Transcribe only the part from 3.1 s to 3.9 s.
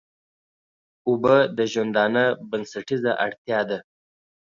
اړتيا ده.